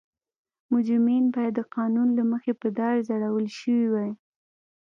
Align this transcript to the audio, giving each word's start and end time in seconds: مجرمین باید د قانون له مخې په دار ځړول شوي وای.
مجرمین 0.73 1.23
باید 1.35 1.53
د 1.55 1.61
قانون 1.75 2.07
له 2.17 2.23
مخې 2.31 2.51
په 2.61 2.67
دار 2.79 2.95
ځړول 3.09 3.45
شوي 3.59 3.87
وای. 3.93 4.11